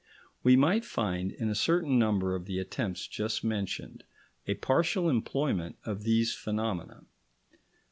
[0.41, 4.03] We might find, in a certain number of the attempts just mentioned,
[4.47, 7.05] a partial employment of these phenomena.